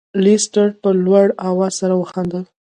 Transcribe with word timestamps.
لیسټرډ 0.23 0.71
په 0.83 0.89
لوړ 1.05 1.27
اواز 1.47 1.73
سره 1.81 1.93
وخندل. 2.01 2.43